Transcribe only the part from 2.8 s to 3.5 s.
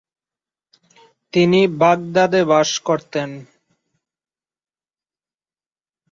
করতেন।